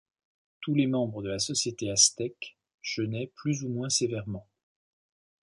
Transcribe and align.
Tous 0.61 0.73
les 0.73 0.87
membres 0.87 1.21
de 1.21 1.29
la 1.29 1.37
société 1.37 1.91
aztèque 1.91 2.57
jeûnaient 2.81 3.31
plus 3.35 3.63
ou 3.65 3.69
moins 3.69 3.89
sévèrement. 3.89 4.47